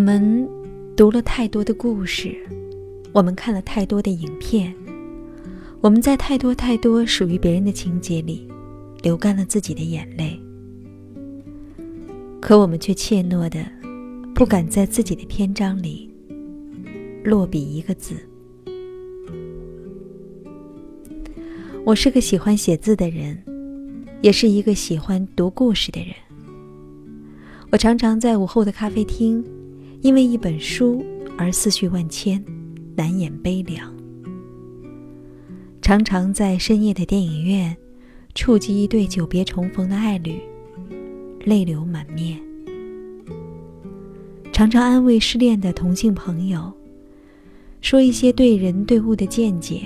[0.00, 0.48] 我们
[0.96, 2.34] 读了太多的故事，
[3.12, 4.74] 我们看了太多的影片，
[5.82, 8.48] 我们在太多太多属于别人的情节里
[9.02, 10.40] 流干了自己的眼泪，
[12.40, 13.62] 可我们却怯懦的
[14.34, 16.10] 不敢在自己的篇章里
[17.22, 18.14] 落笔一个字。
[21.84, 23.36] 我是个喜欢写字的人，
[24.22, 26.14] 也是一个喜欢读故事的人。
[27.70, 29.44] 我常常在午后的咖啡厅。
[30.02, 31.04] 因为一本书
[31.36, 32.42] 而思绪万千，
[32.96, 33.94] 难掩悲凉。
[35.82, 37.76] 常常在深夜的电影院，
[38.34, 40.40] 触及一对久别重逢的爱侣，
[41.44, 42.40] 泪流满面。
[44.52, 46.72] 常常安慰失恋的同性朋友，
[47.80, 49.82] 说一些对人对物的见解，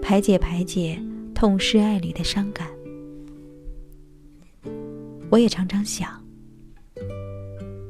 [0.00, 1.00] 排解排解
[1.34, 2.68] 痛失爱侣的伤感。
[5.30, 6.23] 我也常常想。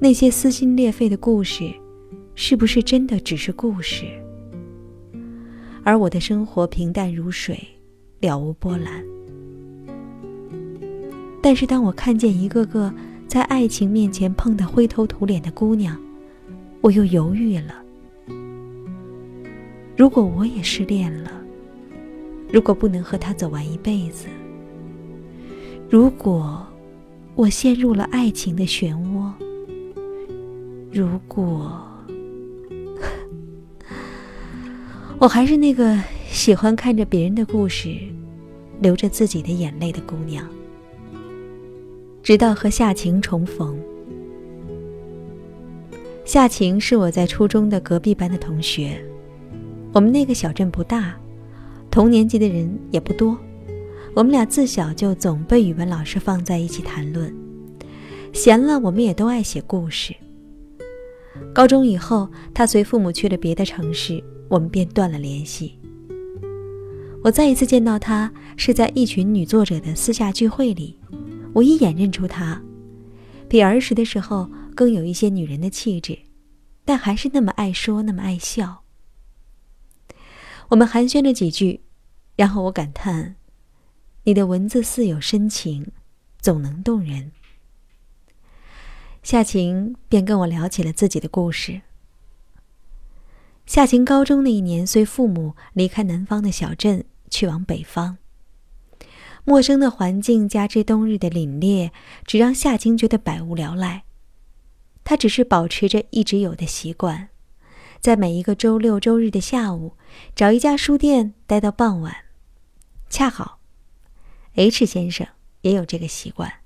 [0.04, 1.72] 那些撕心裂肺的故事，
[2.34, 4.04] 是不是真的只是故事？
[5.82, 7.58] 而我的生活平淡如水，
[8.20, 9.02] 了无波澜。
[11.40, 12.92] 但是当我看见一个个
[13.26, 15.98] 在爱情面前碰得灰头土脸的姑娘，
[16.82, 17.82] 我又犹豫了。
[19.96, 21.30] 如果我也失恋了，
[22.52, 24.26] 如果不能和他走完一辈子，
[25.88, 26.62] 如果
[27.34, 29.32] 我陷入了爱情的漩涡，
[30.94, 31.82] 如果
[35.18, 37.98] 我还是那个喜欢看着别人的故事，
[38.80, 40.46] 流着自己的眼泪的姑娘，
[42.22, 43.76] 直到和夏晴重逢。
[46.24, 49.04] 夏晴是我在初中的隔壁班的同学，
[49.92, 51.16] 我们那个小镇不大，
[51.90, 53.36] 同年级的人也不多，
[54.14, 57.34] 我们俩自小就总被语文老师放在一起谈论，
[58.32, 60.14] 闲了我们也都爱写故事。
[61.54, 65.78] 高中以后，他随父母去了别的城市，我们便断了联系。
[67.22, 70.98] 我再一次见到他，是在一群女作者的私下聚会里，
[71.52, 72.62] 我一眼认出他，
[73.48, 76.18] 比儿时的时候更有一些女人的气质，
[76.84, 78.82] 但还是那么爱说，那么爱笑。
[80.68, 81.80] 我们寒暄了几句，
[82.36, 83.36] 然后我感叹
[84.24, 85.86] ：“你的文字似有深情，
[86.40, 87.32] 总能动人。”
[89.24, 91.80] 夏晴便跟我聊起了自己的故事。
[93.64, 98.18] 夏晴高中那一年，随父母离开南方的小镇，去往北方。
[99.44, 101.90] 陌生的环境加之冬日的凛冽，
[102.26, 104.04] 只让夏晴觉得百无聊赖。
[105.04, 107.30] 她只是保持着一直有的习惯，
[108.00, 109.96] 在每一个周六周日的下午，
[110.36, 112.14] 找一家书店待到傍晚。
[113.08, 113.58] 恰好
[114.56, 115.26] ，H 先生
[115.62, 116.63] 也有这个习惯。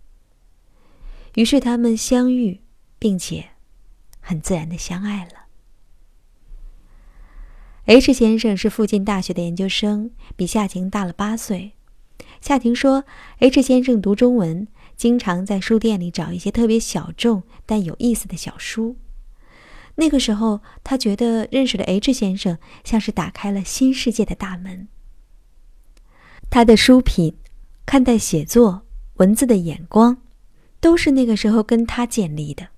[1.38, 2.62] 于是他们相遇，
[2.99, 3.50] 并且
[4.19, 5.47] 很自然的相爱了。
[7.84, 11.75] H 先生是附近大学的研究生，比夏晴大了八岁。
[12.41, 13.04] 夏晴说
[13.38, 14.66] ，H 先生读中文，
[14.97, 18.97] 经常在书店里找一些特别小众但有意思的小书。
[19.94, 24.88] 那个时候，他觉得认识了 H 先生，像是打开了新世界的大门。
[26.50, 27.37] 他的书品，
[27.87, 28.82] 看待写作
[29.19, 30.22] 文字的眼光。
[30.81, 32.69] 都是那个时候跟他建立的。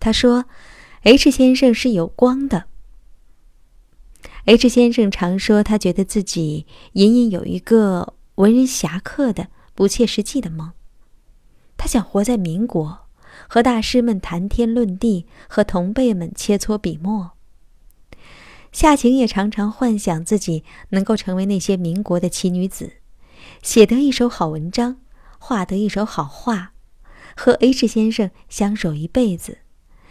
[0.00, 0.44] 他说
[1.02, 2.64] ：“H 先生是有光的。
[4.46, 10.72] ”H 先生常说，他觉得自己隐隐有一个文人侠客的不切实际的梦。
[11.78, 13.06] 他想活在民国，
[13.48, 17.30] 和大师们谈天论地，和同辈们切磋笔墨。
[18.70, 22.94] 夏晴也常常幻想自己能够成为那些民国的奇女子，
[23.62, 24.98] 写得一手好文章，
[25.38, 26.73] 画得一手好画。
[27.36, 29.58] 和 H 先生相守一辈子，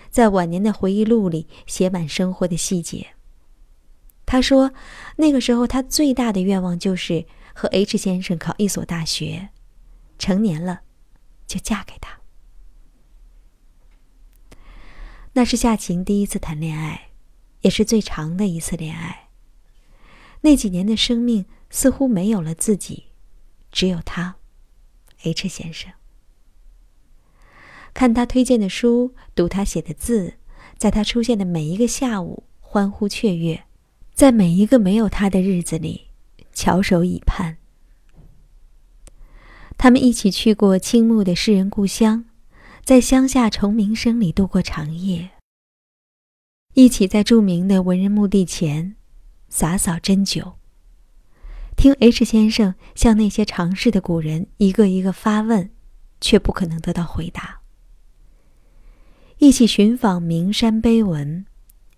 [0.10, 3.16] 在晚年的回忆录里写满生活的细节。
[4.26, 4.74] 他说，
[5.18, 9.50] 那个时候他最大的愿望就是和 H 先生考一所大学，
[10.18, 10.82] 成年了
[11.46, 12.20] 就嫁给他。
[15.34, 17.10] 那是夏晴第一次谈恋爱，
[17.62, 19.30] 也是最长的一次恋爱。
[20.42, 23.06] 那几年的生命似乎没有了自己，
[23.72, 24.36] 只有他
[25.24, 25.92] ，H 先生。
[27.94, 30.34] 看他推荐的书，读他写的字，
[30.78, 33.64] 在他出现的每一个下午欢呼雀跃，
[34.14, 36.08] 在每一个没有他的日子里
[36.54, 37.58] 翘首以盼。
[39.78, 42.26] 他们一起去过青木的诗人故乡，
[42.84, 45.32] 在乡下虫鸣声里度过长夜。
[46.74, 48.96] 一起在著名的文人墓地前
[49.50, 50.54] 洒扫针灸，
[51.76, 55.70] 听 H 先生向那些尝试的古人一个一个发问，
[56.20, 57.63] 却不可能得到回答。
[59.44, 61.46] 一起寻访名山碑文，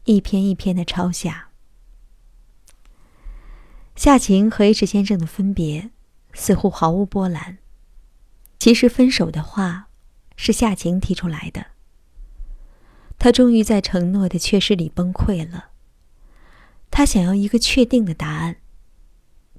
[0.05, 1.49] 一篇一篇的抄下。
[3.95, 5.91] 夏晴和 H 先生的分别
[6.33, 7.59] 似乎毫无波澜。
[8.57, 9.89] 其实分手的话
[10.35, 11.67] 是夏晴提出来的。
[13.19, 15.69] 他终于在承诺的缺失里崩溃了。
[16.89, 18.55] 他想要一个确定的答案。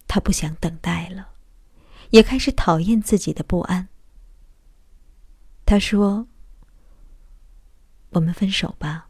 [0.09, 1.29] 他不想等待了，
[2.11, 3.87] 也开始讨厌自己的不安。
[5.65, 6.27] 他说
[8.17, 9.09] ：“我们分手吧。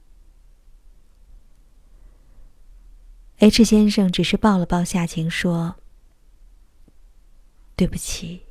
[3.38, 5.76] ”H 先生只是抱了抱夏晴，说
[7.76, 8.42] ：“对不起，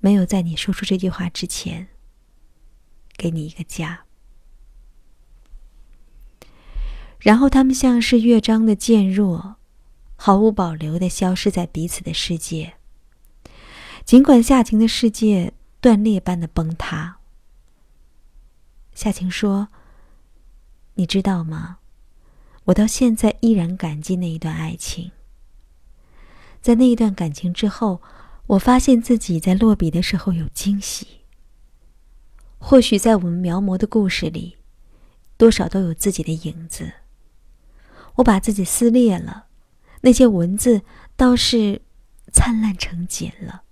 [0.00, 1.88] 没有在你说出这句话之前，
[3.16, 4.04] 给你一个家。”
[7.18, 9.56] 然后他们像是乐章的渐弱，
[10.14, 12.74] 毫无保留的消失在彼此的世界。
[14.04, 17.18] 尽管夏晴的世界断裂般的崩塌。
[18.94, 19.68] 夏晴说
[20.94, 21.78] ：“你知道吗？
[22.64, 25.10] 我到现在依然感激那一段爱情。
[26.62, 28.00] 在那一段感情之后，
[28.46, 31.06] 我发现自己在落笔的时候有惊喜。
[32.58, 34.56] 或许在我们描摹的故事里，
[35.36, 36.92] 多少都有自己的影子。”
[38.16, 39.46] 我把自己撕裂了，
[40.02, 40.82] 那些文字
[41.16, 41.82] 倒是
[42.32, 43.64] 灿烂成茧了。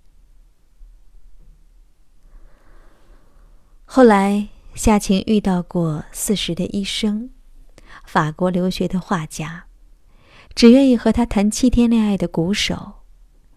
[3.85, 7.29] 后来，夏晴遇到过四十的医生，
[8.05, 9.67] 法国留学的画家，
[10.55, 13.03] 只愿意和他谈七天恋爱的鼓手，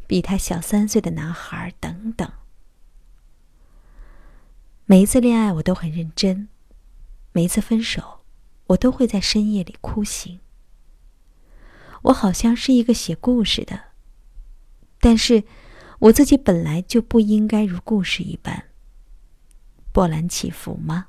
[0.07, 2.31] 比他小三岁的男孩等等。
[4.85, 6.49] 每一次恋爱，我都很认真；
[7.33, 8.21] 每一次分手，
[8.67, 10.41] 我都会在深夜里哭醒。
[12.03, 13.85] 我好像是一个写故事的，
[15.01, 15.45] 但是
[16.01, 18.66] 我自己本来就不应该如故事一般
[19.97, 21.07] 波澜起伏吗？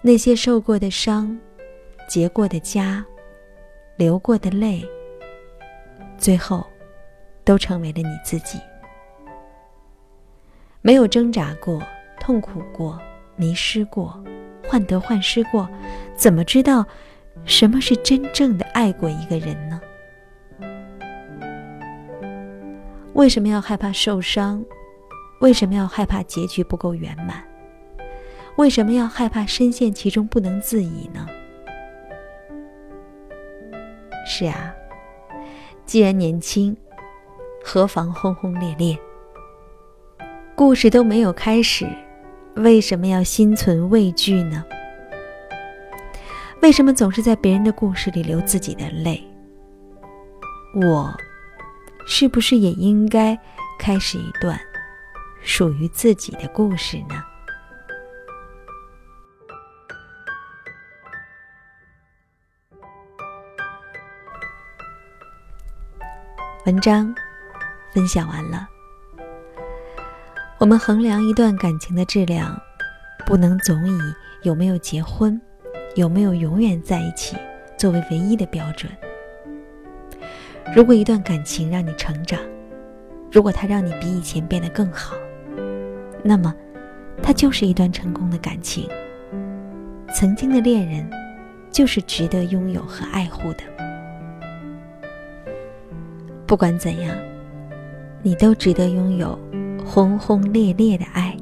[0.00, 1.38] 那些受过的伤、
[2.08, 3.04] 结过的痂、
[3.98, 4.82] 流过的泪，
[6.16, 6.66] 最后
[7.44, 8.58] 都成为了你自己。
[10.80, 11.78] 没有挣扎过、
[12.18, 12.98] 痛苦过、
[13.36, 14.24] 迷失过。
[14.66, 15.68] 患得患失过，
[16.16, 16.86] 怎么知道
[17.44, 19.79] 什么是真正的爱过一个人呢？
[23.20, 24.64] 为什么要害怕受伤？
[25.42, 27.44] 为什么要害怕结局不够圆满？
[28.56, 31.26] 为什么要害怕深陷其中不能自已呢？
[34.26, 34.74] 是啊，
[35.84, 36.74] 既然年轻，
[37.62, 38.98] 何妨轰轰烈烈？
[40.54, 41.86] 故事都没有开始。
[42.54, 44.64] 为什么要心存畏惧呢？
[46.62, 49.22] 为什么总是在别人的故事里流自己的泪？
[50.74, 51.14] 我
[52.12, 53.38] 是不是也应该
[53.78, 54.58] 开始一段
[55.44, 57.22] 属于自己的故事呢？
[66.66, 67.14] 文章
[67.94, 68.68] 分享完了。
[70.58, 72.60] 我们衡量一段感情的质量，
[73.24, 73.98] 不能总以
[74.42, 75.40] 有没有结婚、
[75.94, 77.36] 有没有永远在一起
[77.78, 78.90] 作为唯一的标准。
[80.74, 82.38] 如果一段感情让你成长，
[83.32, 85.16] 如果它让你比以前变得更好，
[86.22, 86.54] 那么
[87.20, 88.88] 它就是一段成功的感情。
[90.14, 91.10] 曾经的恋人，
[91.72, 93.64] 就是值得拥有和爱护的。
[96.46, 97.16] 不管怎样，
[98.22, 99.38] 你都值得拥有。
[99.84, 101.36] 轰轰烈烈的爱。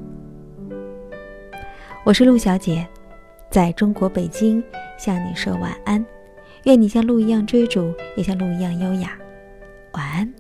[2.03, 2.87] 我是陆小姐，
[3.51, 4.63] 在中国北京
[4.97, 6.03] 向你说晚安。
[6.65, 9.18] 愿你像鹿一样追逐，也像鹿一样优雅。
[9.99, 10.33] 晚安。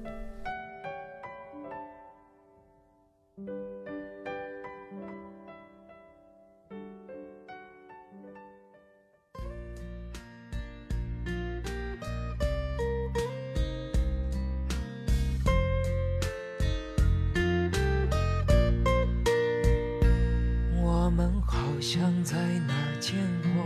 [21.81, 22.37] 像在
[22.67, 23.65] 哪儿见过，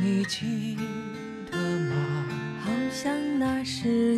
[0.00, 0.76] 你记
[1.50, 2.24] 得吗？
[2.64, 4.17] 好像那是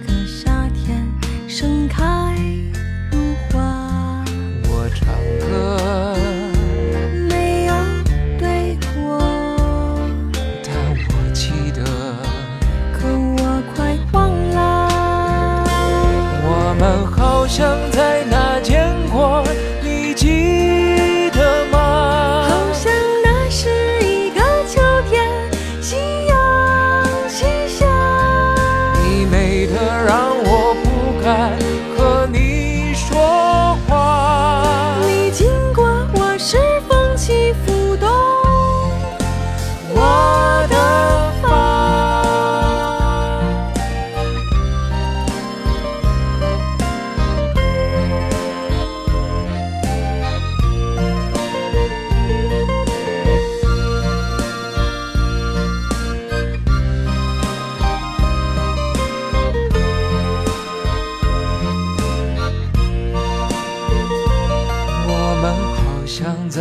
[17.51, 18.00] 想在。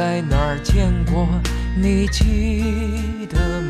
[0.01, 1.29] 在哪儿见过？
[1.77, 3.61] 你记得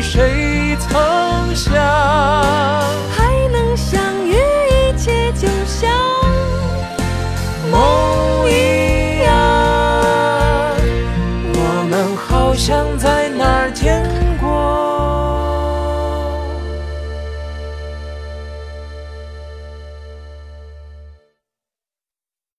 [0.00, 1.17] 谁曾